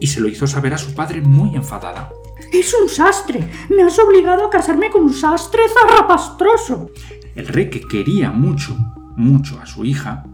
y 0.00 0.06
se 0.06 0.22
lo 0.22 0.28
hizo 0.28 0.46
saber 0.46 0.72
a 0.72 0.78
su 0.78 0.94
padre 0.94 1.20
muy 1.20 1.54
enfadada. 1.54 2.08
Es 2.50 2.74
un 2.80 2.88
sastre. 2.88 3.46
Me 3.68 3.82
has 3.82 3.98
obligado 3.98 4.46
a 4.46 4.50
casarme 4.50 4.88
con 4.88 5.02
un 5.02 5.12
sastre 5.12 5.60
zarrapastroso. 5.68 6.92
El 7.34 7.46
rey, 7.46 7.68
que 7.68 7.82
quería 7.82 8.30
mucho, 8.30 8.74
mucho 9.18 9.60
a 9.60 9.66
su 9.66 9.84
hija, 9.84 10.24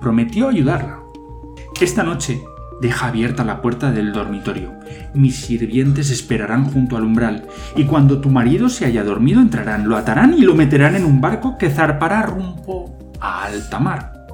prometió 0.00 0.48
ayudarla. 0.48 1.00
Esta 1.78 2.02
noche 2.02 2.42
deja 2.84 3.06
abierta 3.06 3.44
la 3.44 3.62
puerta 3.62 3.92
del 3.92 4.12
dormitorio. 4.12 4.74
Mis 5.14 5.36
sirvientes 5.46 6.10
esperarán 6.10 6.66
junto 6.66 6.98
al 6.98 7.04
umbral, 7.04 7.46
y 7.76 7.84
cuando 7.84 8.20
tu 8.20 8.28
marido 8.28 8.68
se 8.68 8.84
haya 8.84 9.02
dormido 9.02 9.40
entrarán, 9.40 9.88
lo 9.88 9.96
atarán 9.96 10.34
y 10.36 10.42
lo 10.42 10.54
meterán 10.54 10.94
en 10.94 11.06
un 11.06 11.18
barco 11.18 11.56
que 11.56 11.70
zarpará 11.70 12.20
rumbo 12.20 12.94
a 13.20 13.44
alta 13.44 13.78
mar. 13.78 14.26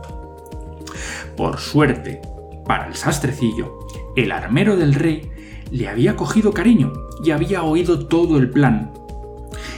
Por 1.36 1.58
suerte, 1.60 2.20
para 2.66 2.88
el 2.88 2.96
sastrecillo, 2.96 3.86
el 4.16 4.32
armero 4.32 4.76
del 4.76 4.94
rey 4.94 5.30
le 5.70 5.88
había 5.88 6.16
cogido 6.16 6.52
cariño 6.52 6.92
y 7.22 7.30
había 7.30 7.62
oído 7.62 8.08
todo 8.08 8.36
el 8.36 8.50
plan. 8.50 8.90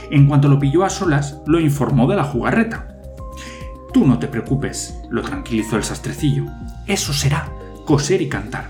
En 0.09 0.25
cuanto 0.25 0.47
lo 0.47 0.57
pilló 0.57 0.83
a 0.83 0.89
solas, 0.89 1.37
lo 1.45 1.59
informó 1.59 2.07
de 2.07 2.15
la 2.15 2.23
jugarreta. 2.23 2.97
Tú 3.93 4.07
no 4.07 4.17
te 4.17 4.27
preocupes, 4.27 4.99
lo 5.11 5.21
tranquilizó 5.21 5.77
el 5.77 5.83
sastrecillo. 5.83 6.45
Eso 6.87 7.13
será 7.13 7.47
coser 7.85 8.21
y 8.21 8.29
cantar. 8.29 8.69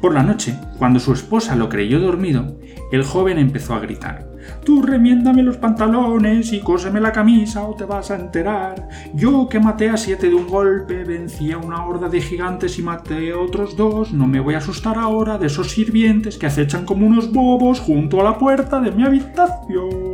Por 0.00 0.14
la 0.14 0.22
noche, 0.22 0.58
cuando 0.78 0.98
su 0.98 1.12
esposa 1.12 1.54
lo 1.54 1.68
creyó 1.68 2.00
dormido, 2.00 2.56
el 2.90 3.04
joven 3.04 3.38
empezó 3.38 3.74
a 3.74 3.80
gritar. 3.80 4.32
Tú 4.64 4.82
remiéndame 4.82 5.42
los 5.42 5.56
pantalones 5.56 6.52
y 6.52 6.60
cóseme 6.60 7.00
la 7.00 7.12
camisa 7.12 7.64
o 7.64 7.74
te 7.74 7.84
vas 7.84 8.10
a 8.10 8.16
enterar. 8.16 8.88
Yo 9.14 9.48
que 9.48 9.60
maté 9.60 9.88
a 9.88 9.96
siete 9.96 10.28
de 10.28 10.34
un 10.34 10.48
golpe, 10.48 11.04
vencí 11.04 11.52
a 11.52 11.58
una 11.58 11.84
horda 11.84 12.08
de 12.08 12.20
gigantes 12.20 12.78
y 12.78 12.82
maté 12.82 13.32
a 13.32 13.38
otros 13.38 13.76
dos, 13.76 14.12
no 14.12 14.26
me 14.26 14.40
voy 14.40 14.54
a 14.54 14.58
asustar 14.58 14.98
ahora 14.98 15.38
de 15.38 15.46
esos 15.46 15.70
sirvientes 15.70 16.36
que 16.36 16.46
acechan 16.46 16.84
como 16.84 17.06
unos 17.06 17.32
bobos 17.32 17.80
junto 17.80 18.20
a 18.20 18.24
la 18.24 18.38
puerta 18.38 18.80
de 18.80 18.90
mi 18.90 19.04
habitación. 19.04 20.11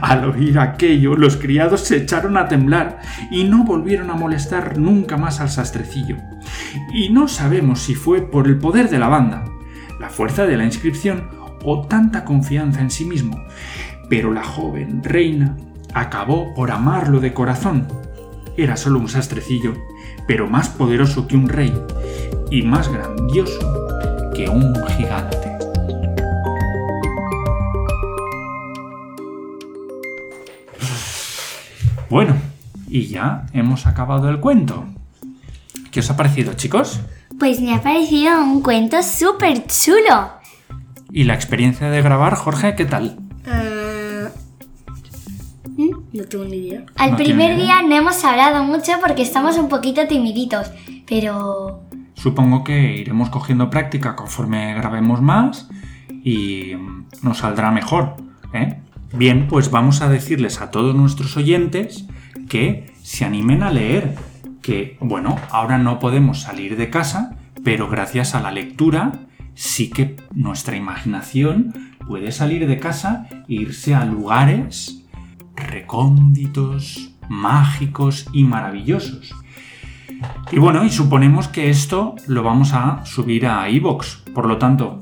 Al 0.00 0.24
oír 0.24 0.58
aquello, 0.58 1.16
los 1.16 1.36
criados 1.36 1.82
se 1.82 1.96
echaron 1.96 2.36
a 2.36 2.48
temblar 2.48 3.00
y 3.30 3.44
no 3.44 3.64
volvieron 3.64 4.10
a 4.10 4.14
molestar 4.14 4.78
nunca 4.78 5.16
más 5.16 5.40
al 5.40 5.50
sastrecillo. 5.50 6.16
Y 6.92 7.10
no 7.10 7.28
sabemos 7.28 7.80
si 7.80 7.94
fue 7.94 8.22
por 8.22 8.46
el 8.46 8.58
poder 8.58 8.88
de 8.90 8.98
la 8.98 9.08
banda, 9.08 9.44
la 10.00 10.08
fuerza 10.08 10.46
de 10.46 10.56
la 10.56 10.64
inscripción 10.64 11.28
o 11.64 11.86
tanta 11.86 12.24
confianza 12.24 12.80
en 12.80 12.90
sí 12.90 13.04
mismo, 13.04 13.42
pero 14.08 14.32
la 14.32 14.44
joven 14.44 15.02
reina 15.02 15.56
acabó 15.94 16.54
por 16.54 16.70
amarlo 16.70 17.20
de 17.20 17.32
corazón. 17.32 17.88
Era 18.56 18.76
solo 18.76 18.98
un 18.98 19.08
sastrecillo, 19.08 19.74
pero 20.26 20.48
más 20.48 20.68
poderoso 20.68 21.26
que 21.26 21.36
un 21.36 21.48
rey 21.48 21.72
y 22.50 22.62
más 22.62 22.88
grandioso 22.88 23.58
que 24.34 24.48
un 24.48 24.74
gigante. 24.96 25.55
Bueno, 32.08 32.34
y 32.88 33.06
ya 33.06 33.46
hemos 33.52 33.86
acabado 33.86 34.28
el 34.28 34.40
cuento. 34.40 34.84
¿Qué 35.90 36.00
os 36.00 36.10
ha 36.10 36.16
parecido, 36.16 36.54
chicos? 36.54 37.00
Pues 37.38 37.60
me 37.60 37.74
ha 37.74 37.82
parecido 37.82 38.40
un 38.42 38.62
cuento 38.62 39.02
súper 39.02 39.66
chulo. 39.66 40.30
¿Y 41.10 41.24
la 41.24 41.34
experiencia 41.34 41.90
de 41.90 42.02
grabar, 42.02 42.34
Jorge, 42.34 42.74
qué 42.74 42.84
tal? 42.84 43.18
Ah, 43.46 44.28
¿mm? 45.76 45.90
no 46.12 46.24
tengo 46.24 46.44
ni 46.44 46.56
idea. 46.56 46.84
Al 46.96 47.12
No 47.12 47.16
primer 47.16 47.56
día 47.56 47.82
no 47.82 47.94
hemos 47.94 48.24
hablado 48.24 48.62
mucho 48.64 48.92
porque 49.00 49.22
estamos 49.22 49.56
un 49.56 49.68
poquito 49.68 50.06
timiditos, 50.06 50.70
pero 51.08 51.82
Supongo 52.14 52.64
que 52.64 52.96
iremos 52.96 53.28
cogiendo 53.28 53.68
práctica 53.68 54.16
conforme 54.16 54.74
grabemos 54.74 55.20
más 55.20 55.68
y 56.24 56.72
nos 57.22 57.38
saldrá 57.38 57.70
mejor. 57.70 58.16
¿eh? 58.54 58.80
Bien, 59.12 59.46
pues 59.48 59.70
vamos 59.70 60.02
a 60.02 60.08
decirles 60.08 60.60
a 60.60 60.70
todos 60.70 60.94
nuestros 60.94 61.36
oyentes 61.36 62.06
que 62.48 62.92
se 63.02 63.24
animen 63.24 63.62
a 63.62 63.70
leer. 63.70 64.14
Que, 64.62 64.96
bueno, 65.00 65.36
ahora 65.50 65.78
no 65.78 65.98
podemos 66.00 66.42
salir 66.42 66.76
de 66.76 66.90
casa, 66.90 67.36
pero 67.62 67.88
gracias 67.88 68.34
a 68.34 68.40
la 68.40 68.50
lectura 68.50 69.12
sí 69.54 69.90
que 69.90 70.16
nuestra 70.34 70.76
imaginación 70.76 71.72
puede 72.06 72.32
salir 72.32 72.66
de 72.66 72.78
casa 72.78 73.26
e 73.48 73.54
irse 73.54 73.94
a 73.94 74.04
lugares 74.04 75.04
recónditos, 75.54 77.14
mágicos 77.28 78.26
y 78.32 78.44
maravillosos. 78.44 79.34
Y 80.50 80.58
bueno, 80.58 80.84
y 80.84 80.90
suponemos 80.90 81.48
que 81.48 81.70
esto 81.70 82.16
lo 82.26 82.42
vamos 82.42 82.72
a 82.72 83.04
subir 83.04 83.46
a 83.46 83.68
iVoox. 83.68 84.30
Por 84.34 84.46
lo 84.46 84.58
tanto, 84.58 85.00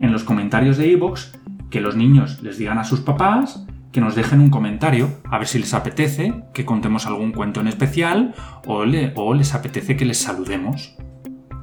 en 0.00 0.12
los 0.12 0.24
comentarios 0.24 0.76
de 0.76 0.88
iVoox, 0.88 1.32
que 1.72 1.80
los 1.80 1.96
niños 1.96 2.40
les 2.42 2.56
digan 2.58 2.78
a 2.78 2.84
sus 2.84 3.00
papás 3.00 3.64
que 3.90 4.00
nos 4.00 4.14
dejen 4.14 4.40
un 4.40 4.48
comentario, 4.50 5.10
a 5.30 5.38
ver 5.38 5.48
si 5.48 5.58
les 5.58 5.74
apetece 5.74 6.32
que 6.54 6.64
contemos 6.64 7.06
algún 7.06 7.32
cuento 7.32 7.60
en 7.60 7.66
especial 7.68 8.34
o, 8.66 8.84
le- 8.84 9.12
o 9.16 9.34
les 9.34 9.52
apetece 9.54 9.96
que 9.96 10.04
les 10.04 10.18
saludemos. 10.18 10.94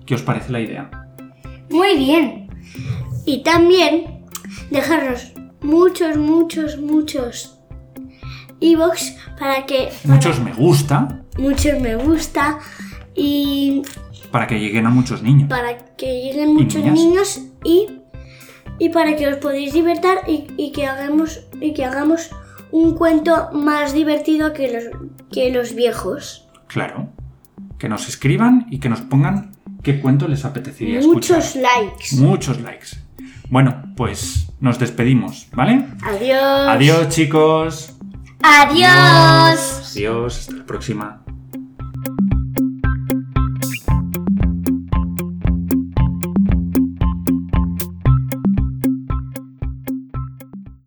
¿Qué 0.05 0.15
os 0.15 0.21
parece 0.21 0.51
la 0.51 0.59
idea? 0.59 0.89
muy 1.71 1.95
bien. 1.97 2.49
Y 3.25 3.43
también 3.43 4.25
dejarnos 4.71 5.33
muchos, 5.61 6.17
muchos, 6.17 6.77
muchos 6.79 7.59
e-box 8.61 9.15
para 9.39 9.65
que 9.65 9.89
Muchos 10.03 10.39
me 10.41 10.51
gusta 10.53 11.21
muchos 11.37 11.79
me 11.79 11.95
gusta 11.95 12.57
y 13.15 13.81
para 14.31 14.45
que 14.47 14.59
lleguen 14.59 14.85
a 14.85 14.89
muchos 14.89 15.21
niños. 15.23 15.47
para 15.49 15.77
que 15.95 16.21
lleguen 16.23 16.53
muchos 16.53 16.83
niños 16.83 17.41
y, 17.63 17.87
y 18.79 18.89
para 18.89 19.15
que 19.15 19.27
os 19.27 19.37
podáis 19.37 19.73
divertir 19.73 20.17
y, 20.27 20.47
y 20.57 20.71
que 20.71 20.87
hagamos 20.87 21.41
y 21.61 21.73
que 21.73 21.85
hagamos 21.85 22.31
un 22.71 22.95
cuento 22.95 23.49
más 23.53 23.93
divertido 23.93 24.53
que 24.53 24.71
los, 24.71 24.83
que 25.31 25.51
los 25.51 25.75
viejos. 25.75 26.47
Claro. 26.67 27.09
Que 27.77 27.89
nos 27.89 28.07
escriban 28.07 28.67
y 28.69 28.79
que 28.79 28.89
nos 28.89 29.01
pongan 29.01 29.51
qué 29.83 29.99
cuento 29.99 30.27
les 30.27 30.45
apetecería 30.45 30.99
escuchar. 30.99 31.37
Muchos 31.37 31.55
likes. 31.55 32.15
Muchos 32.15 32.61
likes. 32.61 32.87
Bueno, 33.49 33.83
pues 33.95 34.47
nos 34.59 34.77
despedimos, 34.77 35.47
¿vale? 35.53 35.85
Adiós. 36.03 36.67
Adiós 36.67 37.09
chicos. 37.09 37.93
Adiós. 38.43 39.91
Adiós, 39.95 40.39
hasta 40.39 40.53
la 40.53 40.65
próxima. 40.65 41.23